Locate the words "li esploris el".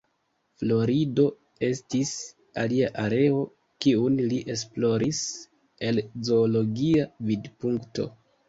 4.33-6.03